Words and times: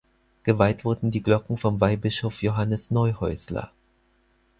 Geweiht 0.41 0.83
wurden 0.83 1.11
die 1.11 1.21
Glocken 1.21 1.59
von 1.59 1.79
Weihbischof 1.79 2.41
Johannes 2.41 2.89
Neuhäusler. 2.89 3.69